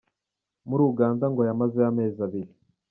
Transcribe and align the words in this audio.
Muri 0.69 0.81
Uganda 0.91 1.25
ngo 1.31 1.41
yamazeyo 1.49 1.87
amezi 1.91 2.19
abiri. 2.27 2.51